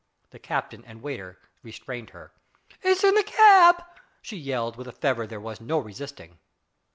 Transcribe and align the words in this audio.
The 0.31 0.39
captain 0.39 0.83
and 0.85 1.03
waiter 1.03 1.37
restrained 1.61 2.09
her. 2.09 2.31
"It's 2.81 3.03
in 3.03 3.13
the 3.13 3.21
cab!" 3.21 3.83
she 4.23 4.35
yelled 4.35 4.75
with 4.75 4.87
a 4.87 4.91
fervour 4.93 5.27
there 5.27 5.39
was 5.39 5.61
no 5.61 5.77
resisting. 5.77 6.39